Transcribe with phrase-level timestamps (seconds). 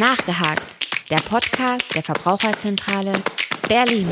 [0.00, 0.64] Nachgehakt,
[1.10, 3.12] der Podcast der Verbraucherzentrale
[3.68, 4.08] Berlin.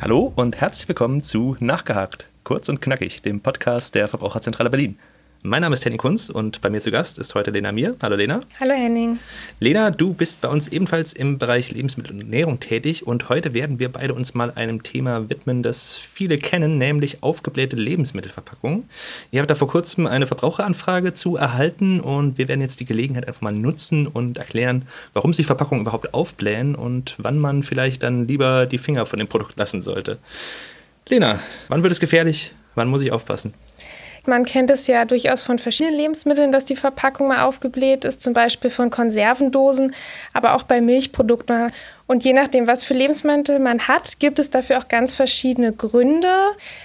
[0.00, 4.98] Hallo und herzlich willkommen zu Nachgehakt, kurz und knackig, dem Podcast der Verbraucherzentrale Berlin.
[5.42, 7.96] Mein Name ist Henning Kunz und bei mir zu Gast ist heute Lena Mir.
[8.02, 8.42] Hallo Lena.
[8.60, 9.18] Hallo Henning.
[9.58, 13.78] Lena, du bist bei uns ebenfalls im Bereich Lebensmittel und Ernährung tätig und heute werden
[13.78, 18.86] wir beide uns mal einem Thema widmen, das viele kennen, nämlich aufgeblähte Lebensmittelverpackungen.
[19.30, 23.26] Ihr habt da vor kurzem eine Verbraucheranfrage zu erhalten und wir werden jetzt die Gelegenheit
[23.26, 24.82] einfach mal nutzen und erklären,
[25.14, 29.28] warum sich Verpackungen überhaupt aufblähen und wann man vielleicht dann lieber die Finger von dem
[29.28, 30.18] Produkt lassen sollte.
[31.08, 32.52] Lena, wann wird es gefährlich?
[32.74, 33.54] Wann muss ich aufpassen?
[34.26, 38.32] Man kennt es ja durchaus von verschiedenen Lebensmitteln, dass die Verpackung mal aufgebläht ist, zum
[38.32, 39.94] Beispiel von Konservendosen,
[40.32, 41.72] aber auch bei Milchprodukten.
[42.06, 46.34] Und je nachdem, was für Lebensmittel man hat, gibt es dafür auch ganz verschiedene Gründe.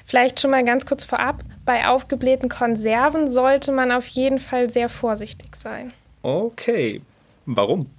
[0.06, 1.42] Vielleicht schon mal ganz kurz vorab.
[1.66, 5.94] Bei aufgeblähten Konserven sollte man auf jeden Fall sehr vorsichtig sein.
[6.22, 7.02] Okay.
[7.46, 7.90] Warum?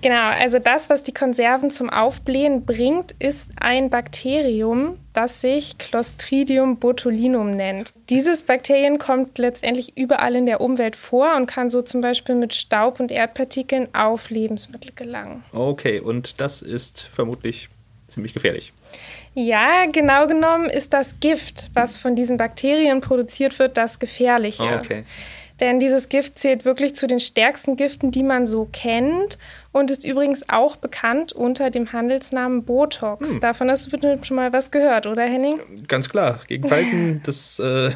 [0.00, 6.78] Genau, also das, was die Konserven zum Aufblähen bringt, ist ein Bakterium, das sich Clostridium
[6.78, 7.92] botulinum nennt.
[8.10, 12.54] Dieses Bakterium kommt letztendlich überall in der Umwelt vor und kann so zum Beispiel mit
[12.54, 15.44] Staub und Erdpartikeln auf Lebensmittel gelangen.
[15.52, 17.68] Okay, und das ist vermutlich
[18.06, 18.72] ziemlich gefährlich.
[19.34, 24.80] Ja, genau genommen ist das Gift, was von diesen Bakterien produziert wird, das Gefährliche.
[24.80, 25.04] Okay.
[25.62, 29.38] Denn dieses Gift zählt wirklich zu den stärksten Giften, die man so kennt
[29.70, 33.34] und ist übrigens auch bekannt unter dem Handelsnamen Botox.
[33.34, 33.40] Hm.
[33.40, 35.60] Davon hast du bitte schon mal was gehört, oder Henning?
[35.86, 36.40] Ganz klar.
[36.48, 37.92] Gegen Falten, das äh,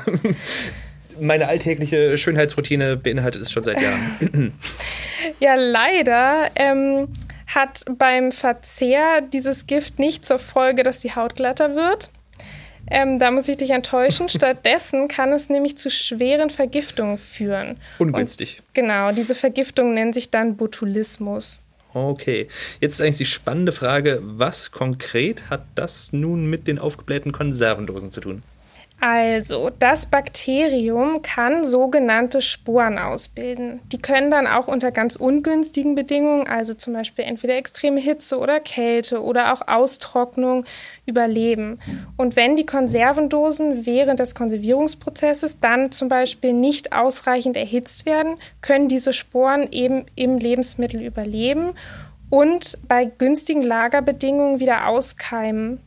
[1.18, 4.52] meine alltägliche Schönheitsroutine beinhaltet es schon seit Jahren.
[5.40, 6.48] ja, leider.
[6.54, 7.08] Ähm,
[7.52, 12.10] hat beim Verzehr dieses Gift nicht zur Folge, dass die Haut glatter wird.
[12.90, 14.28] Ähm, da muss ich dich enttäuschen.
[14.30, 17.76] Stattdessen kann es nämlich zu schweren Vergiftungen führen.
[17.98, 18.60] Ungünstig.
[18.60, 21.60] Und genau, diese Vergiftung nennt sich dann Botulismus.
[21.94, 22.48] Okay,
[22.80, 28.10] jetzt ist eigentlich die spannende Frage, was konkret hat das nun mit den aufgeblähten Konservendosen
[28.10, 28.42] zu tun?
[28.98, 33.80] Also, das Bakterium kann sogenannte Sporen ausbilden.
[33.92, 38.58] Die können dann auch unter ganz ungünstigen Bedingungen, also zum Beispiel entweder extreme Hitze oder
[38.58, 40.64] Kälte oder auch Austrocknung,
[41.04, 41.78] überleben.
[42.16, 48.88] Und wenn die Konservendosen während des Konservierungsprozesses dann zum Beispiel nicht ausreichend erhitzt werden, können
[48.88, 51.74] diese Sporen eben im Lebensmittel überleben
[52.30, 55.80] und bei günstigen Lagerbedingungen wieder auskeimen.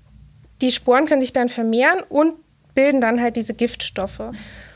[0.61, 2.35] Die Sporen können sich dann vermehren und
[2.73, 4.31] bilden dann halt diese Giftstoffe.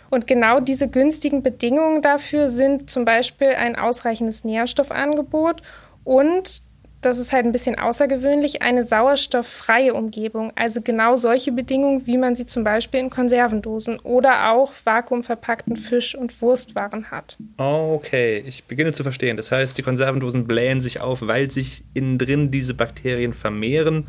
[0.09, 5.61] Und genau diese günstigen Bedingungen dafür sind zum Beispiel ein ausreichendes Nährstoffangebot
[6.03, 6.61] und
[7.05, 10.51] das ist halt ein bisschen außergewöhnlich, eine sauerstofffreie Umgebung.
[10.55, 16.15] Also genau solche Bedingungen, wie man sie zum Beispiel in Konservendosen oder auch vakuumverpackten Fisch-
[16.15, 17.37] und Wurstwaren hat.
[17.57, 19.37] Okay, ich beginne zu verstehen.
[19.37, 24.07] Das heißt, die Konservendosen blähen sich auf, weil sich innen drin diese Bakterien vermehren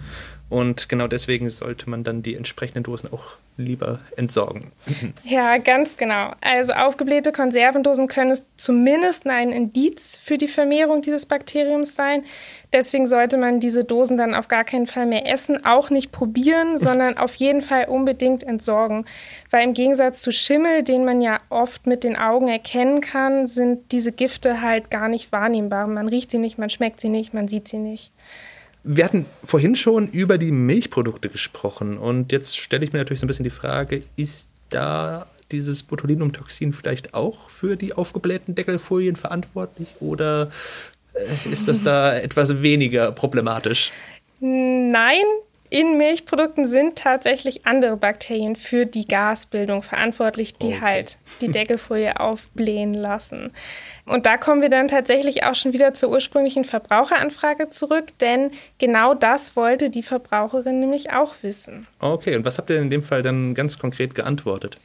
[0.55, 4.71] und genau deswegen sollte man dann die entsprechenden Dosen auch lieber entsorgen.
[5.25, 6.33] Ja, ganz genau.
[6.43, 12.25] Also aufgeblähte Konservendosen können zumindest ein Indiz für die Vermehrung dieses Bakteriums sein.
[12.73, 16.79] Deswegen sollte man diese Dosen dann auf gar keinen Fall mehr essen, auch nicht probieren,
[16.79, 19.07] sondern auf jeden Fall unbedingt entsorgen.
[19.51, 23.91] Weil im Gegensatz zu Schimmel, den man ja oft mit den Augen erkennen kann, sind
[23.91, 25.89] diese Gifte halt gar nicht wahrnehmbar.
[25.89, 28.13] Man riecht sie nicht, man schmeckt sie nicht, man sieht sie nicht.
[28.87, 33.25] Wir hatten vorhin schon über die Milchprodukte gesprochen und jetzt stelle ich mir natürlich so
[33.25, 39.89] ein bisschen die Frage, ist da dieses Botulinumtoxin vielleicht auch für die aufgeblähten Deckelfolien verantwortlich
[40.01, 40.51] oder
[41.15, 43.91] äh, ist das da etwas weniger problematisch?
[44.41, 45.25] Nein,
[45.71, 50.81] in Milchprodukten sind tatsächlich andere Bakterien für die Gasbildung verantwortlich, die okay.
[50.81, 53.51] halt die Deckelfolie aufblähen lassen.
[54.05, 59.15] Und da kommen wir dann tatsächlich auch schon wieder zur ursprünglichen Verbraucheranfrage zurück, denn genau
[59.15, 61.87] das wollte die Verbraucherin nämlich auch wissen.
[61.99, 64.77] Okay, und was habt ihr in dem Fall dann ganz konkret geantwortet?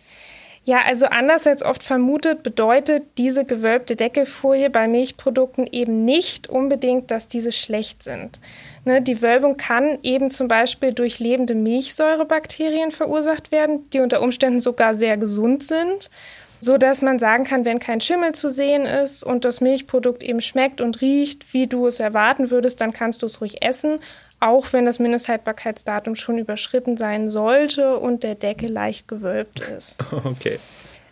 [0.70, 7.10] Ja, also anders als oft vermutet, bedeutet diese gewölbte Deckelfolie bei Milchprodukten eben nicht unbedingt,
[7.10, 8.40] dass diese schlecht sind.
[8.86, 14.60] Ne, die Wölbung kann eben zum Beispiel durch lebende Milchsäurebakterien verursacht werden, die unter Umständen
[14.60, 16.12] sogar sehr gesund sind,
[16.60, 20.40] so dass man sagen kann, wenn kein Schimmel zu sehen ist und das Milchprodukt eben
[20.40, 23.98] schmeckt und riecht, wie du es erwarten würdest, dann kannst du es ruhig essen
[24.40, 29.98] auch wenn das Mindesthaltbarkeitsdatum schon überschritten sein sollte und der Deckel leicht gewölbt ist.
[30.12, 30.60] Okay.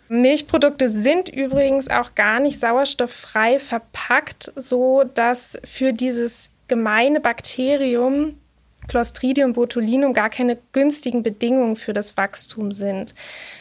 [0.08, 8.38] Milchprodukte sind übrigens auch gar nicht sauerstofffrei verpackt, so dass für dieses gemeine Bakterium
[8.88, 13.14] Clostridium botulinum gar keine günstigen Bedingungen für das Wachstum sind.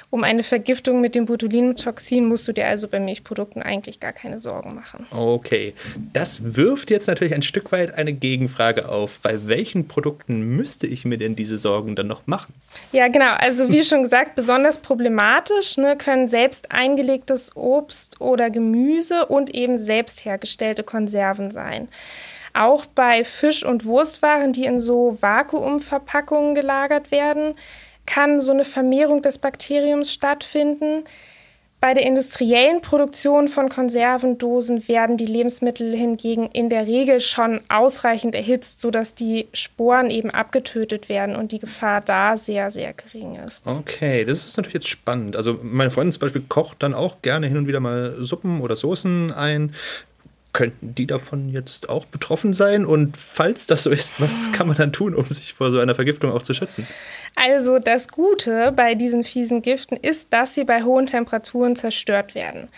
[0.10, 4.40] Um eine Vergiftung mit dem Botulinumtoxin musst du dir also bei Milchprodukten eigentlich gar keine
[4.40, 5.06] Sorgen machen.
[5.12, 5.74] Okay,
[6.14, 9.20] das wirft jetzt natürlich ein Stück weit eine Gegenfrage auf.
[9.20, 12.54] Bei welchen Produkten müsste ich mir denn diese Sorgen dann noch machen?
[12.94, 13.34] Ja, genau.
[13.38, 19.78] Also wie schon gesagt, besonders problematisch ne, können selbst eingelegtes Obst oder Gemüse und eben
[19.78, 21.90] selbst hergestellte Konserven sein.
[22.54, 27.56] Auch bei Fisch- und Wurstwaren, die in so Vakuumverpackungen gelagert werden,
[28.08, 31.04] kann so eine Vermehrung des Bakteriums stattfinden.
[31.80, 38.34] Bei der industriellen Produktion von Konservendosen werden die Lebensmittel hingegen in der Regel schon ausreichend
[38.34, 43.68] erhitzt, sodass die Sporen eben abgetötet werden und die Gefahr da sehr, sehr gering ist.
[43.68, 45.36] Okay, das ist natürlich jetzt spannend.
[45.36, 48.76] Also meine Freundin zum Beispiel kocht dann auch gerne hin und wieder mal Suppen oder
[48.76, 49.72] Soßen ein
[50.54, 52.86] könnten die davon jetzt auch betroffen sein?
[52.86, 55.96] Und falls das so ist, was kann man dann tun, um sich vor so einer
[55.96, 56.88] Vergiftung auch zu schützen?
[57.36, 62.70] Also das Gute bei diesen fiesen Giften ist, dass sie bei hohen Temperaturen zerstört werden.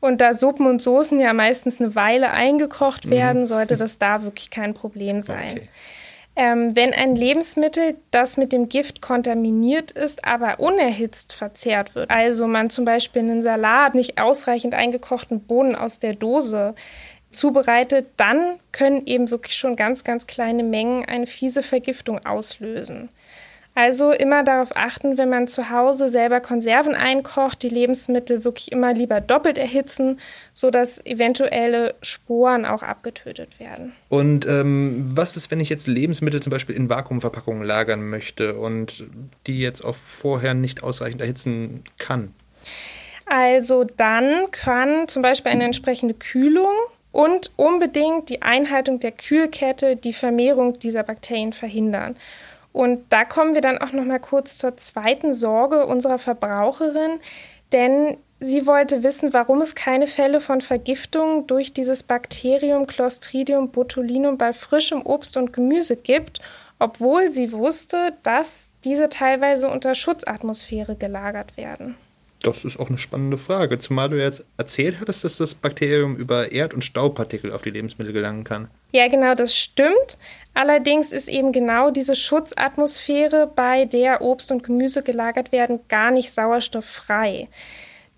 [0.00, 3.46] Und da Suppen und Soßen ja meistens eine Weile eingekocht werden, mhm.
[3.46, 5.52] sollte das da wirklich kein Problem sein.
[5.58, 5.68] Okay.
[6.34, 12.46] Ähm, wenn ein Lebensmittel, das mit dem Gift kontaminiert ist, aber unerhitzt verzehrt wird, also
[12.46, 16.74] man zum Beispiel einen Salat nicht ausreichend eingekochten Bohnen aus der Dose
[17.30, 23.10] zubereitet, dann können eben wirklich schon ganz, ganz kleine Mengen eine fiese Vergiftung auslösen.
[23.74, 28.92] Also immer darauf achten, wenn man zu Hause selber Konserven einkocht, die Lebensmittel wirklich immer
[28.92, 30.20] lieber doppelt erhitzen,
[30.52, 33.94] sodass eventuelle Sporen auch abgetötet werden.
[34.10, 39.06] Und ähm, was ist, wenn ich jetzt Lebensmittel zum Beispiel in Vakuumverpackungen lagern möchte und
[39.46, 42.34] die jetzt auch vorher nicht ausreichend erhitzen kann?
[43.24, 46.74] Also dann kann zum Beispiel eine entsprechende Kühlung
[47.12, 52.16] und unbedingt die Einhaltung der Kühlkette die Vermehrung dieser Bakterien verhindern.
[52.72, 57.20] Und da kommen wir dann auch noch mal kurz zur zweiten Sorge unserer Verbraucherin,
[57.72, 64.38] denn sie wollte wissen, warum es keine Fälle von Vergiftung durch dieses Bakterium Clostridium botulinum
[64.38, 66.40] bei frischem Obst und Gemüse gibt,
[66.78, 71.96] obwohl sie wusste, dass diese teilweise unter Schutzatmosphäre gelagert werden.
[72.42, 76.50] Das ist auch eine spannende Frage, zumal du jetzt erzählt hattest, dass das Bakterium über
[76.52, 78.68] Erd- und Staubpartikel auf die Lebensmittel gelangen kann.
[78.92, 80.18] Ja, genau, das stimmt.
[80.54, 86.32] Allerdings ist eben genau diese Schutzatmosphäre, bei der Obst und Gemüse gelagert werden, gar nicht
[86.32, 87.48] sauerstofffrei.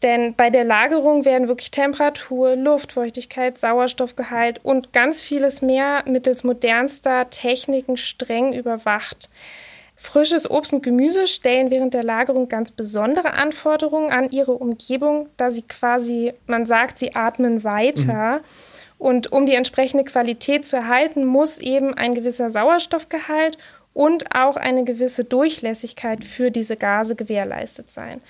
[0.02, 7.30] Denn bei der Lagerung werden wirklich Temperatur, Luftfeuchtigkeit, Sauerstoffgehalt und ganz vieles mehr mittels modernster
[7.30, 9.30] Techniken streng überwacht.
[9.96, 15.50] Frisches Obst und Gemüse stellen während der Lagerung ganz besondere Anforderungen an ihre Umgebung, da
[15.50, 18.38] sie quasi, man sagt, sie atmen weiter.
[18.38, 18.44] Mhm.
[18.98, 23.58] Und um die entsprechende Qualität zu erhalten, muss eben ein gewisser Sauerstoffgehalt
[23.92, 28.20] und auch eine gewisse Durchlässigkeit für diese Gase gewährleistet sein.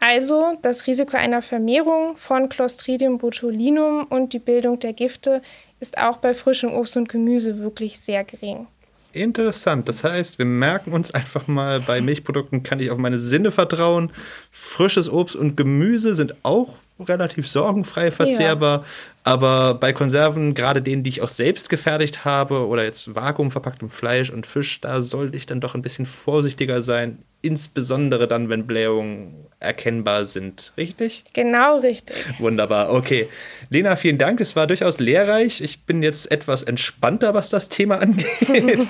[0.00, 5.40] Also das Risiko einer Vermehrung von Clostridium botulinum und die Bildung der Gifte
[5.80, 8.66] ist auch bei frischem Obst und Gemüse wirklich sehr gering.
[9.14, 9.88] Interessant.
[9.88, 14.10] Das heißt, wir merken uns einfach mal, bei Milchprodukten kann ich auf meine Sinne vertrauen.
[14.50, 18.80] Frisches Obst und Gemüse sind auch relativ sorgenfrei verzehrbar.
[18.80, 18.84] Ja.
[19.24, 24.30] Aber bei Konserven, gerade denen, die ich auch selbst gefertigt habe oder jetzt vakuumverpacktem Fleisch
[24.30, 27.18] und Fisch, da sollte ich dann doch ein bisschen vorsichtiger sein.
[27.40, 30.72] Insbesondere dann, wenn Blähungen erkennbar sind.
[30.76, 31.24] Richtig?
[31.32, 32.16] Genau richtig.
[32.38, 32.92] Wunderbar.
[32.92, 33.28] Okay.
[33.70, 34.40] Lena, vielen Dank.
[34.40, 35.62] Es war durchaus lehrreich.
[35.62, 38.26] Ich bin jetzt etwas entspannter, was das Thema angeht.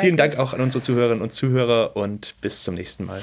[0.00, 3.22] vielen Dank auch an unsere Zuhörerinnen und Zuhörer und bis zum nächsten Mal.